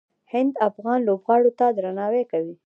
[0.33, 2.53] هند افغان لوبغاړو ته درناوی کوي.